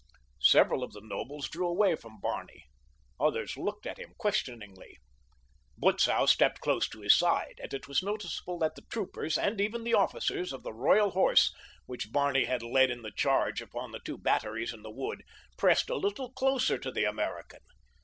Several 0.41 0.81
of 0.83 0.93
the 0.93 0.99
nobles 1.03 1.47
drew 1.47 1.67
away 1.67 1.93
from 1.95 2.19
Barney. 2.19 2.65
Others 3.19 3.55
looked 3.55 3.85
at 3.85 3.99
him 3.99 4.15
questioningly. 4.17 4.97
Butzow 5.77 6.25
stepped 6.25 6.59
close 6.59 6.89
to 6.89 7.01
his 7.01 7.15
side, 7.15 7.59
and 7.61 7.71
it 7.71 7.87
was 7.87 8.01
noticeable 8.01 8.57
that 8.57 8.73
the 8.73 8.81
troopers, 8.89 9.37
and 9.37 9.61
even 9.61 9.83
the 9.83 9.93
officers, 9.93 10.53
of 10.53 10.63
the 10.63 10.73
Royal 10.73 11.11
Horse 11.11 11.53
which 11.85 12.11
Barney 12.11 12.45
had 12.45 12.63
led 12.63 12.89
in 12.89 13.03
the 13.03 13.11
charge 13.11 13.61
upon 13.61 13.91
the 13.91 13.99
two 14.03 14.17
batteries 14.17 14.73
in 14.73 14.81
the 14.81 14.89
wood, 14.89 15.21
pressed 15.55 15.91
a 15.91 15.95
little 15.97 16.31
closer 16.31 16.79
to 16.79 16.89
the 16.89 17.03
American. 17.03 17.59